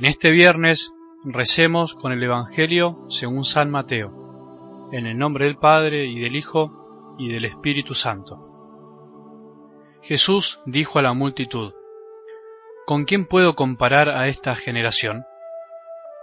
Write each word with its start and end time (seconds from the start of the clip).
En 0.00 0.06
este 0.06 0.30
viernes 0.30 0.94
recemos 1.24 1.92
con 1.92 2.12
el 2.12 2.22
Evangelio 2.22 3.04
según 3.10 3.44
San 3.44 3.70
Mateo, 3.70 4.88
en 4.92 5.04
el 5.04 5.18
nombre 5.18 5.44
del 5.44 5.58
Padre 5.58 6.06
y 6.06 6.18
del 6.18 6.36
Hijo 6.36 6.88
y 7.18 7.30
del 7.30 7.44
Espíritu 7.44 7.94
Santo. 7.94 8.38
Jesús 10.00 10.60
dijo 10.64 10.98
a 10.98 11.02
la 11.02 11.12
multitud, 11.12 11.74
¿Con 12.86 13.04
quién 13.04 13.26
puedo 13.26 13.54
comparar 13.54 14.08
a 14.08 14.28
esta 14.28 14.54
generación? 14.54 15.26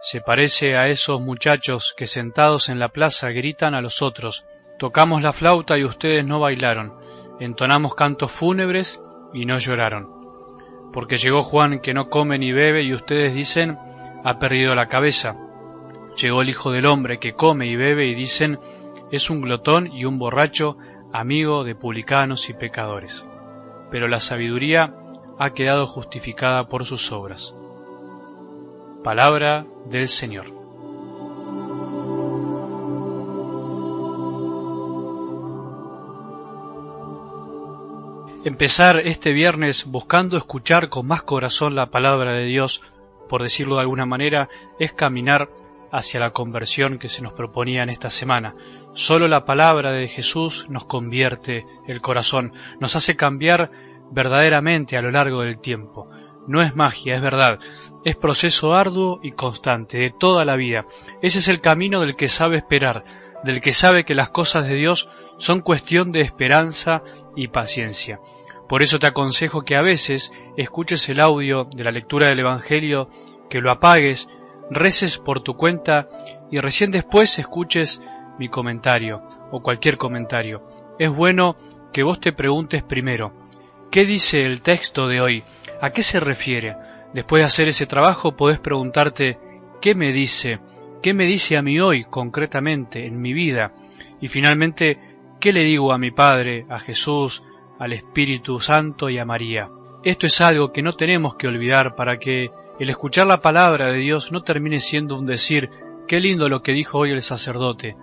Se 0.02 0.22
parece 0.22 0.76
a 0.76 0.88
esos 0.88 1.22
muchachos 1.22 1.94
que 1.96 2.08
sentados 2.08 2.70
en 2.70 2.80
la 2.80 2.90
plaza 2.90 3.30
gritan 3.30 3.76
a 3.76 3.82
los 3.82 4.02
otros, 4.02 4.44
tocamos 4.80 5.22
la 5.22 5.34
flauta 5.34 5.78
y 5.78 5.84
ustedes 5.84 6.26
no 6.26 6.40
bailaron, 6.40 6.96
entonamos 7.40 7.94
cantos 7.94 8.32
fúnebres 8.32 9.00
y 9.36 9.46
no 9.46 9.60
lloraron. 9.60 10.17
Porque 10.94 11.18
llegó 11.18 11.44
Juan 11.44 11.80
que 11.80 11.94
no 11.94 12.10
come 12.10 12.38
ni 12.40 12.52
bebe 12.52 12.84
y 12.84 12.94
ustedes 12.94 13.34
dicen, 13.34 13.78
ha 14.24 14.40
perdido 14.40 14.76
la 14.76 14.88
cabeza. 14.88 15.38
Llegó 16.22 16.42
el 16.42 16.50
Hijo 16.50 16.72
del 16.72 16.88
Hombre 16.88 17.20
que 17.20 17.34
come 17.34 17.68
y 17.68 17.76
bebe 17.76 18.08
y 18.08 18.16
dicen, 18.16 18.60
es 19.12 19.30
un 19.30 19.42
glotón 19.42 19.88
y 19.92 20.06
un 20.06 20.20
borracho, 20.20 20.78
amigo 21.14 21.64
de 21.64 21.76
publicanos 21.76 22.50
y 22.50 22.54
pecadores. 22.54 23.28
Pero 23.92 24.08
la 24.08 24.20
sabiduría 24.20 24.94
ha 25.40 25.52
quedado 25.52 25.88
justificada 25.88 26.68
por 26.68 26.86
sus 26.86 27.12
obras. 27.12 27.56
Palabra 29.04 29.66
del 29.86 30.08
Señor. 30.08 30.67
Empezar 38.44 39.00
este 39.00 39.34
viernes 39.34 39.86
buscando 39.86 40.38
escuchar 40.38 40.90
con 40.90 41.08
más 41.08 41.24
corazón 41.24 41.76
la 41.76 41.90
palabra 41.90 42.34
de 42.34 42.46
Dios, 42.46 42.82
por 43.28 43.42
decirlo 43.42 43.76
de 43.76 43.82
alguna 43.82 44.06
manera, 44.06 44.48
es 44.80 44.94
caminar 44.94 45.50
hacia 45.92 46.20
la 46.20 46.32
conversión 46.32 47.00
que 47.00 47.10
se 47.10 47.24
nos 47.24 47.34
proponía 47.34 47.84
en 47.84 47.90
esta 47.90 48.10
semana. 48.10 48.56
Solo 48.94 49.28
la 49.28 49.44
palabra 49.44 49.92
de 49.92 50.08
Jesús 50.08 50.68
nos 50.70 50.86
convierte 50.86 51.66
el 51.88 52.00
corazón, 52.00 52.54
nos 52.80 52.96
hace 52.96 53.16
cambiar 53.16 53.72
verdaderamente 54.12 54.98
a 54.98 55.02
lo 55.02 55.12
largo 55.12 55.42
del 55.42 55.60
tiempo. 55.60 56.08
No 56.48 56.62
es 56.62 56.76
magia, 56.76 57.16
es 57.16 57.22
verdad, 57.22 57.60
es 58.06 58.16
proceso 58.16 58.76
arduo 58.76 59.20
y 59.22 59.32
constante 59.32 59.98
de 59.98 60.12
toda 60.12 60.46
la 60.46 60.56
vida. 60.56 60.86
Ese 61.22 61.40
es 61.40 61.48
el 61.48 61.60
camino 61.60 62.00
del 62.02 62.16
que 62.16 62.30
sabe 62.30 62.58
esperar, 62.58 63.04
del 63.44 63.62
que 63.62 63.74
sabe 63.74 64.04
que 64.04 64.16
las 64.16 64.30
cosas 64.30 64.68
de 64.68 64.76
Dios 64.76 65.10
son 65.38 65.62
cuestión 65.62 66.12
de 66.12 66.22
esperanza 66.22 67.04
y 67.36 67.48
paciencia. 67.48 68.20
Por 68.68 68.82
eso 68.82 69.00
te 69.00 69.08
aconsejo 69.08 69.64
que 69.64 69.76
a 69.76 69.82
veces 69.82 70.34
escuches 70.58 71.08
el 71.10 71.22
audio 71.22 71.66
de 71.66 71.84
la 71.84 71.92
lectura 71.92 72.28
del 72.28 72.40
Evangelio, 72.40 73.10
que 73.50 73.62
lo 73.62 73.72
apagues, 73.72 74.28
reces 74.70 75.18
por 75.18 75.42
tu 75.42 75.56
cuenta 75.56 76.10
y 76.52 76.60
recién 76.60 76.92
después 76.92 77.40
escuches 77.40 78.02
mi 78.38 78.50
comentario 78.50 79.24
o 79.52 79.62
cualquier 79.62 79.98
comentario. 79.98 80.64
Es 81.00 81.10
bueno 81.16 81.56
que 81.94 82.04
vos 82.04 82.20
te 82.20 82.34
preguntes 82.34 82.84
primero, 82.84 83.32
¿qué 83.90 84.06
dice 84.06 84.46
el 84.46 84.62
texto 84.62 85.08
de 85.08 85.22
hoy? 85.22 85.44
¿A 85.82 85.92
qué 85.92 86.04
se 86.04 86.20
refiere? 86.20 86.76
Después 87.14 87.42
de 87.42 87.46
hacer 87.46 87.68
ese 87.70 87.86
trabajo 87.86 88.36
podés 88.36 88.60
preguntarte, 88.60 89.40
¿qué 89.82 89.96
me 89.96 90.12
dice? 90.12 90.60
¿Qué 91.02 91.14
me 91.14 91.26
dice 91.26 91.58
a 91.58 91.62
mí 91.62 91.80
hoy 91.80 92.06
concretamente 92.06 93.06
en 93.06 93.22
mi 93.22 93.34
vida? 93.34 93.74
Y 94.20 94.28
finalmente, 94.28 95.00
¿qué 95.40 95.54
le 95.54 95.64
digo 95.64 95.94
a 95.94 95.98
mi 95.98 96.12
Padre, 96.12 96.66
a 96.70 96.80
Jesús, 96.80 97.44
al 97.80 97.94
Espíritu 97.94 98.60
Santo 98.60 99.10
y 99.10 99.20
a 99.20 99.26
María? 99.26 99.70
Esto 100.04 100.26
es 100.26 100.42
algo 100.42 100.72
que 100.72 100.82
no 100.82 100.94
tenemos 100.94 101.36
que 101.36 101.48
olvidar 101.48 101.96
para 101.96 102.18
que 102.18 102.50
el 102.80 102.90
escuchar 102.90 103.28
la 103.28 103.42
palabra 103.42 103.92
de 103.92 104.00
Dios 104.00 104.32
no 104.32 104.42
termine 104.42 104.80
siendo 104.80 105.18
un 105.18 105.26
decir, 105.26 105.70
qué 106.08 106.20
lindo 106.20 106.50
lo 106.50 106.64
que 106.64 106.74
dijo 106.74 107.00
hoy 107.00 107.12
el 107.12 107.22
sacerdote, 107.22 107.96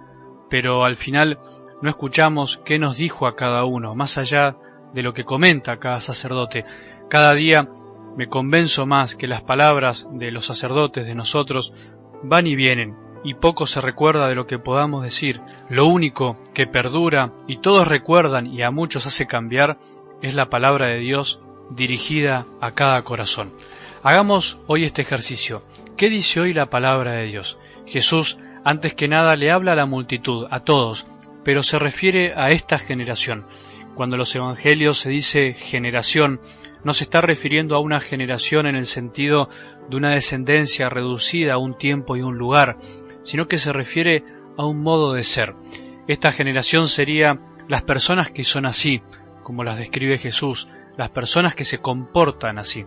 pero 0.49 0.85
al 0.85 0.97
final 0.97 1.39
no 1.83 1.91
escuchamos 1.91 2.61
qué 2.65 2.79
nos 2.79 2.97
dijo 2.97 3.27
a 3.27 3.35
cada 3.35 3.65
uno, 3.65 3.95
más 3.95 4.19
allá 4.19 4.57
de 4.93 5.03
lo 5.03 5.13
que 5.13 5.25
comenta 5.25 5.79
cada 5.79 6.01
sacerdote. 6.01 6.65
Cada 7.09 7.35
día 7.35 7.69
me 8.17 8.29
convenzo 8.29 8.87
más 8.87 9.17
que 9.17 9.27
las 9.27 9.43
palabras 9.43 10.07
de 10.13 10.31
los 10.31 10.47
sacerdotes 10.47 11.07
de 11.07 11.15
nosotros 11.15 11.73
van 12.25 12.47
y 12.47 12.57
vienen, 12.57 12.97
y 13.23 13.35
poco 13.35 13.67
se 13.67 13.81
recuerda 13.81 14.29
de 14.29 14.35
lo 14.35 14.47
que 14.47 14.59
podamos 14.59 15.03
decir. 15.03 15.41
Lo 15.69 15.87
único 15.87 16.37
que 16.53 16.67
perdura 16.67 17.33
y 17.47 17.59
todos 17.59 17.89
recuerdan 17.89 18.47
y 18.47 18.63
a 18.63 18.71
muchos 18.71 19.07
hace 19.07 19.27
cambiar 19.27 19.79
es 20.23 20.35
la 20.35 20.51
palabra 20.51 20.89
de 20.89 20.99
Dios 20.99 21.41
dirigida 21.71 22.47
a 22.61 22.73
cada 22.73 23.03
corazón. 23.03 23.53
Hagamos 24.03 24.59
hoy 24.67 24.85
este 24.85 25.03
ejercicio. 25.03 25.63
¿Qué 25.97 26.11
dice 26.11 26.41
hoy 26.41 26.53
la 26.53 26.69
palabra 26.69 27.13
de 27.13 27.27
Dios? 27.27 27.59
Jesús, 27.87 28.39
antes 28.65 28.95
que 28.95 29.09
nada, 29.09 29.37
le 29.37 29.51
habla 29.51 29.73
a 29.73 29.77
la 29.77 29.87
multitud, 29.87 30.47
a 30.51 30.61
todos, 30.61 31.07
pero 31.45 31.63
se 31.63 31.79
refiere 31.79 32.35
a 32.35 32.51
esta 32.51 32.79
generación. 32.79 33.47
Cuando 33.95 34.17
los 34.17 34.35
evangelios 34.35 34.99
se 34.99 35.11
dice 35.11 35.55
generación, 35.55 36.41
no 36.83 36.93
se 36.93 37.05
está 37.05 37.21
refiriendo 37.21 37.77
a 37.77 37.81
una 37.81 38.01
generación 38.01 38.67
en 38.67 38.75
el 38.75 38.87
sentido 38.87 39.49
de 39.89 39.97
una 39.97 40.11
descendencia 40.11 40.89
reducida 40.89 41.55
a 41.55 41.59
un 41.59 41.79
tiempo 41.79 42.17
y 42.17 42.23
un 42.23 42.37
lugar, 42.37 42.77
sino 43.23 43.47
que 43.47 43.59
se 43.59 43.73
refiere 43.73 44.25
a 44.57 44.67
un 44.67 44.83
modo 44.83 45.15
de 45.15 45.23
ser. 45.23 45.55
Esta 46.09 46.33
generación 46.33 46.89
sería 46.89 47.41
las 47.69 47.83
personas 47.83 48.31
que 48.31 48.45
son 48.45 48.67
así, 48.67 49.03
como 49.43 49.65
las 49.65 49.79
describe 49.79 50.19
Jesús, 50.19 50.69
las 50.97 51.11
personas 51.11 51.55
que 51.55 51.65
se 51.65 51.79
comportan 51.79 52.59
así. 52.59 52.85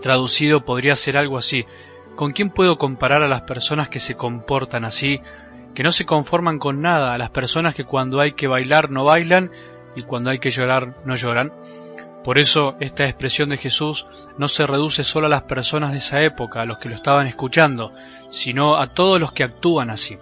Traducido 0.00 0.64
podría 0.64 0.94
ser 0.94 1.16
algo 1.16 1.38
así. 1.38 1.64
¿Con 2.14 2.32
quién 2.32 2.50
puedo 2.50 2.78
comparar 2.78 3.22
a 3.22 3.28
las 3.28 3.42
personas 3.42 3.88
que 3.88 4.00
se 4.00 4.16
comportan 4.16 4.84
así, 4.84 5.20
que 5.74 5.82
no 5.82 5.90
se 5.90 6.06
conforman 6.06 6.58
con 6.58 6.80
nada, 6.80 7.14
a 7.14 7.18
las 7.18 7.30
personas 7.30 7.74
que 7.74 7.84
cuando 7.84 8.20
hay 8.20 8.32
que 8.32 8.46
bailar 8.46 8.90
no 8.90 9.04
bailan 9.04 9.50
y 9.98 10.02
cuando 10.04 10.30
hay 10.30 10.38
que 10.38 10.50
llorar 10.50 10.96
no 11.04 11.16
lloran? 11.16 11.52
Por 12.24 12.38
eso 12.38 12.76
esta 12.80 13.04
expresión 13.04 13.50
de 13.50 13.56
Jesús 13.56 14.06
no 14.36 14.48
se 14.48 14.66
reduce 14.66 15.04
solo 15.04 15.26
a 15.26 15.30
las 15.30 15.42
personas 15.42 15.92
de 15.92 15.98
esa 15.98 16.22
época, 16.22 16.62
a 16.62 16.66
los 16.66 16.78
que 16.78 16.88
lo 16.88 16.94
estaban 16.94 17.26
escuchando, 17.26 17.92
sino 18.30 18.76
a 18.76 18.92
todos 18.92 19.20
los 19.20 19.32
que 19.32 19.44
actúan 19.44 19.90
así. 19.90 20.18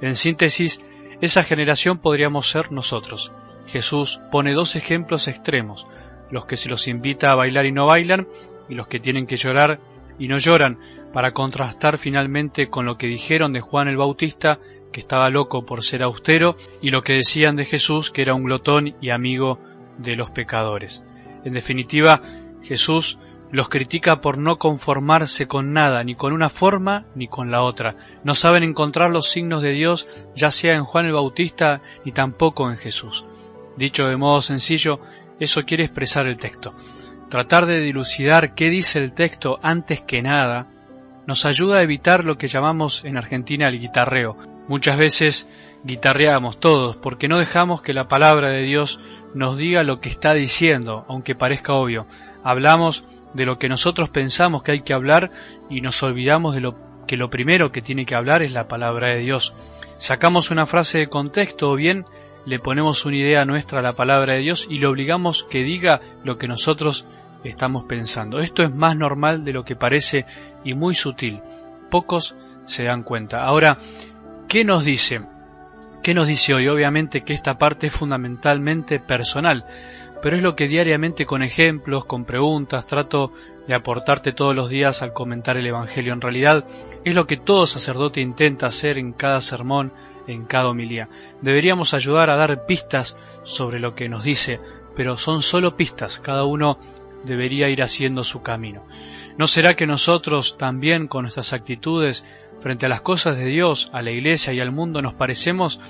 En 0.00 0.14
síntesis, 0.14 0.84
esa 1.20 1.44
generación 1.44 1.98
podríamos 1.98 2.50
ser 2.50 2.72
nosotros. 2.72 3.32
Jesús 3.66 4.20
pone 4.30 4.52
dos 4.52 4.76
ejemplos 4.76 5.28
extremos, 5.28 5.86
los 6.30 6.46
que 6.46 6.56
se 6.56 6.68
los 6.68 6.88
invita 6.88 7.30
a 7.30 7.36
bailar 7.36 7.66
y 7.66 7.72
no 7.72 7.86
bailan, 7.86 8.26
y 8.68 8.74
los 8.74 8.86
que 8.88 9.00
tienen 9.00 9.26
que 9.26 9.36
llorar 9.36 9.78
y 10.18 10.28
no 10.28 10.38
lloran, 10.38 10.78
para 11.12 11.32
contrastar 11.32 11.98
finalmente 11.98 12.68
con 12.68 12.84
lo 12.84 12.98
que 12.98 13.06
dijeron 13.06 13.52
de 13.52 13.60
Juan 13.60 13.88
el 13.88 13.96
Bautista, 13.96 14.58
que 14.96 15.00
estaba 15.00 15.28
loco 15.28 15.66
por 15.66 15.84
ser 15.84 16.02
austero, 16.02 16.56
y 16.80 16.88
lo 16.88 17.02
que 17.02 17.12
decían 17.12 17.54
de 17.54 17.66
Jesús, 17.66 18.10
que 18.10 18.22
era 18.22 18.32
un 18.32 18.44
glotón 18.44 18.94
y 19.02 19.10
amigo 19.10 19.60
de 19.98 20.16
los 20.16 20.30
pecadores. 20.30 21.04
En 21.44 21.52
definitiva, 21.52 22.22
Jesús 22.62 23.18
los 23.52 23.68
critica 23.68 24.22
por 24.22 24.38
no 24.38 24.56
conformarse 24.56 25.46
con 25.46 25.74
nada, 25.74 26.02
ni 26.02 26.14
con 26.14 26.32
una 26.32 26.48
forma 26.48 27.04
ni 27.14 27.28
con 27.28 27.50
la 27.50 27.60
otra. 27.60 27.96
No 28.24 28.34
saben 28.34 28.62
encontrar 28.62 29.10
los 29.10 29.28
signos 29.28 29.60
de 29.60 29.72
Dios, 29.72 30.08
ya 30.34 30.50
sea 30.50 30.74
en 30.76 30.84
Juan 30.84 31.04
el 31.04 31.12
Bautista 31.12 31.82
ni 32.06 32.12
tampoco 32.12 32.70
en 32.70 32.78
Jesús. 32.78 33.26
Dicho 33.76 34.06
de 34.06 34.16
modo 34.16 34.40
sencillo, 34.40 35.00
eso 35.38 35.64
quiere 35.64 35.84
expresar 35.84 36.26
el 36.26 36.38
texto. 36.38 36.72
Tratar 37.28 37.66
de 37.66 37.82
dilucidar 37.82 38.54
qué 38.54 38.70
dice 38.70 38.98
el 38.98 39.12
texto 39.12 39.58
antes 39.62 40.00
que 40.00 40.22
nada 40.22 40.68
nos 41.26 41.44
ayuda 41.44 41.80
a 41.80 41.82
evitar 41.82 42.24
lo 42.24 42.38
que 42.38 42.46
llamamos 42.46 43.04
en 43.04 43.18
Argentina 43.18 43.68
el 43.68 43.78
guitarreo. 43.78 44.55
Muchas 44.68 44.96
veces 44.96 45.48
guitarreamos 45.84 46.58
todos 46.58 46.96
porque 46.96 47.28
no 47.28 47.38
dejamos 47.38 47.82
que 47.82 47.94
la 47.94 48.08
palabra 48.08 48.50
de 48.50 48.62
Dios 48.62 48.98
nos 49.34 49.56
diga 49.56 49.84
lo 49.84 50.00
que 50.00 50.08
está 50.08 50.34
diciendo, 50.34 51.04
aunque 51.08 51.34
parezca 51.34 51.74
obvio. 51.74 52.06
Hablamos 52.42 53.04
de 53.34 53.44
lo 53.46 53.58
que 53.58 53.68
nosotros 53.68 54.08
pensamos 54.08 54.62
que 54.62 54.72
hay 54.72 54.80
que 54.82 54.94
hablar 54.94 55.30
y 55.68 55.80
nos 55.80 56.02
olvidamos 56.02 56.54
de 56.54 56.60
lo 56.60 56.76
que 57.06 57.16
lo 57.16 57.30
primero 57.30 57.70
que 57.70 57.82
tiene 57.82 58.06
que 58.06 58.14
hablar 58.14 58.42
es 58.42 58.52
la 58.52 58.66
palabra 58.66 59.08
de 59.08 59.18
Dios. 59.18 59.54
Sacamos 59.98 60.50
una 60.50 60.66
frase 60.66 60.98
de 60.98 61.08
contexto 61.08 61.70
o 61.70 61.76
bien 61.76 62.04
le 62.44 62.58
ponemos 62.58 63.04
una 63.04 63.16
idea 63.16 63.44
nuestra 63.44 63.80
a 63.80 63.82
la 63.82 63.94
palabra 63.94 64.34
de 64.34 64.40
Dios 64.40 64.66
y 64.68 64.78
le 64.78 64.86
obligamos 64.86 65.44
que 65.44 65.62
diga 65.62 66.00
lo 66.24 66.38
que 66.38 66.48
nosotros 66.48 67.06
estamos 67.44 67.84
pensando. 67.84 68.40
Esto 68.40 68.62
es 68.62 68.74
más 68.74 68.96
normal 68.96 69.44
de 69.44 69.52
lo 69.52 69.64
que 69.64 69.76
parece 69.76 70.26
y 70.64 70.74
muy 70.74 70.94
sutil. 70.94 71.40
Pocos 71.90 72.34
se 72.64 72.84
dan 72.84 73.02
cuenta. 73.02 73.44
Ahora, 73.44 73.78
¿qué 74.48 74.64
nos 74.64 74.84
dice? 74.84 75.22
¿Qué 76.02 76.14
nos 76.14 76.28
dice 76.28 76.54
hoy? 76.54 76.68
Obviamente 76.68 77.22
que 77.22 77.34
esta 77.34 77.58
parte 77.58 77.88
es 77.88 77.92
fundamentalmente 77.92 79.00
personal, 79.00 79.66
pero 80.22 80.36
es 80.36 80.42
lo 80.42 80.54
que 80.54 80.68
diariamente 80.68 81.26
con 81.26 81.42
ejemplos, 81.42 82.04
con 82.04 82.24
preguntas, 82.24 82.86
trato 82.86 83.32
de 83.66 83.74
aportarte 83.74 84.32
todos 84.32 84.54
los 84.54 84.70
días 84.70 85.02
al 85.02 85.12
comentar 85.12 85.56
el 85.56 85.66
Evangelio. 85.66 86.12
En 86.12 86.20
realidad 86.20 86.64
es 87.04 87.14
lo 87.14 87.26
que 87.26 87.36
todo 87.36 87.66
sacerdote 87.66 88.20
intenta 88.20 88.66
hacer 88.66 88.98
en 88.98 89.12
cada 89.12 89.40
sermón, 89.40 89.92
en 90.28 90.44
cada 90.44 90.68
homilía. 90.68 91.08
Deberíamos 91.40 91.92
ayudar 91.94 92.30
a 92.30 92.36
dar 92.36 92.66
pistas 92.66 93.16
sobre 93.42 93.80
lo 93.80 93.94
que 93.94 94.08
nos 94.08 94.22
dice, 94.22 94.60
pero 94.94 95.16
son 95.16 95.42
solo 95.42 95.76
pistas, 95.76 96.20
cada 96.20 96.44
uno 96.44 96.78
debería 97.26 97.68
ir 97.68 97.82
haciendo 97.82 98.24
su 98.24 98.42
camino. 98.42 98.86
¿No 99.36 99.46
será 99.46 99.74
que 99.74 99.86
nosotros 99.86 100.56
también 100.56 101.08
con 101.08 101.22
nuestras 101.22 101.52
actitudes 101.52 102.24
frente 102.60 102.86
a 102.86 102.88
las 102.88 103.02
cosas 103.02 103.36
de 103.36 103.46
Dios, 103.46 103.90
a 103.92 104.02
la 104.02 104.10
iglesia 104.10 104.52
y 104.52 104.60
al 104.60 104.72
mundo 104.72 105.02
nos 105.02 105.14
parecemos 105.14 105.80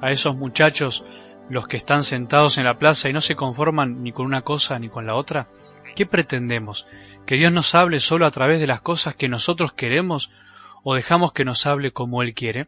a 0.00 0.10
esos 0.10 0.36
muchachos 0.36 1.04
los 1.48 1.68
que 1.68 1.76
están 1.76 2.02
sentados 2.02 2.58
en 2.58 2.64
la 2.64 2.78
plaza 2.78 3.08
y 3.08 3.12
no 3.12 3.20
se 3.20 3.36
conforman 3.36 4.02
ni 4.02 4.12
con 4.12 4.26
una 4.26 4.42
cosa 4.42 4.78
ni 4.78 4.88
con 4.88 5.06
la 5.06 5.14
otra? 5.14 5.48
¿Qué 5.94 6.06
pretendemos? 6.06 6.86
¿Que 7.26 7.36
Dios 7.36 7.52
nos 7.52 7.74
hable 7.74 8.00
solo 8.00 8.26
a 8.26 8.30
través 8.30 8.60
de 8.60 8.66
las 8.66 8.80
cosas 8.80 9.14
que 9.14 9.28
nosotros 9.28 9.72
queremos 9.72 10.30
o 10.82 10.94
dejamos 10.94 11.32
que 11.32 11.44
nos 11.44 11.66
hable 11.66 11.92
como 11.92 12.22
Él 12.22 12.34
quiere? 12.34 12.66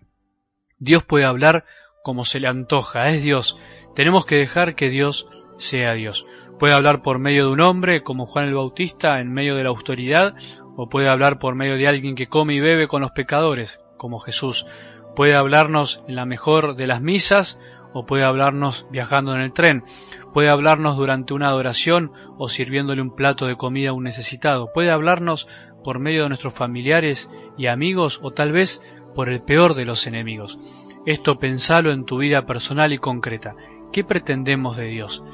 Dios 0.79 1.03
puede 1.03 1.25
hablar 1.25 1.65
como 2.05 2.25
se 2.25 2.41
le 2.41 2.49
antoja, 2.49 3.11
es 3.11 3.23
Dios. 3.23 3.59
Tenemos 3.95 4.25
que 4.25 4.37
dejar 4.37 4.77
que 4.77 4.89
Dios 4.89 5.29
sea 5.59 5.93
Dios. 5.93 6.27
Puede 6.59 6.73
hablar 6.73 7.03
por 7.03 7.19
medio 7.19 7.47
de 7.47 7.53
un 7.53 7.61
hombre, 7.61 8.03
como 8.03 8.27
Juan 8.27 8.47
el 8.47 8.55
Bautista, 8.55 9.21
en 9.21 9.33
medio 9.33 9.55
de 9.55 9.65
la 9.65 9.69
autoridad, 9.69 10.35
o 10.77 10.89
puede 10.89 11.09
hablar 11.09 11.39
por 11.39 11.55
medio 11.55 11.77
de 11.77 11.87
alguien 11.87 12.15
que 12.15 12.29
come 12.29 12.55
y 12.55 12.61
bebe 12.61 12.89
con 12.89 13.03
los 13.03 13.11
pecadores, 13.11 13.81
como 13.97 14.19
Jesús. 14.19 14.67
Puede 15.15 15.35
hablarnos 15.35 16.03
en 16.09 16.17
la 16.17 16.25
mejor 16.25 16.75
de 16.77 16.87
las 16.87 17.03
misas, 17.03 17.59
o 17.93 18.07
puede 18.07 18.25
hablarnos 18.25 18.87
viajando 18.91 19.35
en 19.35 19.41
el 19.41 19.53
tren. 19.53 19.85
Puede 20.33 20.49
hablarnos 20.49 20.97
durante 20.97 21.35
una 21.35 21.49
adoración 21.49 22.13
o 22.37 22.49
sirviéndole 22.49 23.03
un 23.03 23.15
plato 23.15 23.47
de 23.47 23.57
comida 23.57 23.91
a 23.91 23.95
un 23.95 24.05
necesitado. 24.05 24.73
Puede 24.73 24.91
hablarnos 24.91 25.49
por 25.83 25.99
medio 25.99 26.25
de 26.25 26.29
nuestros 26.29 26.55
familiares 26.55 27.31
y 27.57 27.67
amigos 27.67 28.21
o 28.23 28.33
tal 28.33 28.53
vez 28.53 28.83
por 29.15 29.31
el 29.31 29.41
peor 29.41 29.75
de 29.75 29.85
los 29.85 30.07
enemigos. 30.07 30.59
Esto 31.07 31.39
pensalo 31.39 31.91
en 31.91 32.05
tu 32.05 32.19
vida 32.19 32.47
personal 32.47 32.93
y 32.93 32.99
concreta. 32.99 33.57
¿Qué 33.93 34.05
pretendemos 34.05 34.77
de 34.77 34.85
Dios? 34.87 35.25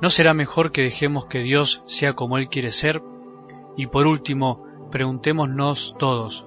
¿No 0.00 0.10
será 0.10 0.34
mejor 0.34 0.72
que 0.72 0.82
dejemos 0.82 1.26
que 1.26 1.40
Dios 1.40 1.82
sea 1.86 2.14
como 2.14 2.36
Él 2.36 2.48
quiere 2.48 2.72
ser? 2.72 3.02
Y 3.76 3.86
por 3.86 4.06
último, 4.06 4.66
preguntémonos 4.90 5.94
todos, 5.98 6.46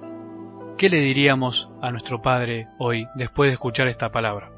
¿qué 0.76 0.88
le 0.88 1.00
diríamos 1.00 1.70
a 1.82 1.90
nuestro 1.90 2.22
Padre 2.22 2.68
hoy 2.78 3.06
después 3.14 3.48
de 3.50 3.54
escuchar 3.54 3.88
esta 3.88 4.10
palabra? 4.10 4.52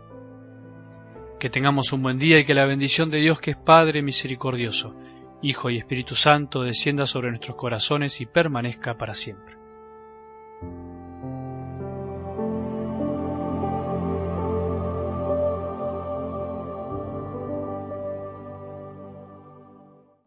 Que 1.38 1.50
tengamos 1.50 1.92
un 1.92 2.02
buen 2.02 2.18
día 2.18 2.38
y 2.38 2.44
que 2.44 2.54
la 2.54 2.66
bendición 2.66 3.10
de 3.10 3.18
Dios 3.18 3.40
que 3.40 3.52
es 3.52 3.56
Padre 3.56 4.02
misericordioso, 4.02 4.94
Hijo 5.42 5.70
y 5.70 5.78
Espíritu 5.78 6.14
Santo 6.16 6.62
descienda 6.62 7.06
sobre 7.06 7.30
nuestros 7.30 7.56
corazones 7.56 8.20
y 8.20 8.26
permanezca 8.26 8.98
para 8.98 9.14
siempre. 9.14 9.59